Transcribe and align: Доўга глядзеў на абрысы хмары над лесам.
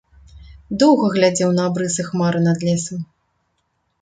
Доўга 0.83 1.11
глядзеў 1.15 1.51
на 1.57 1.67
абрысы 1.73 2.01
хмары 2.09 2.39
над 2.47 2.57
лесам. 2.71 2.99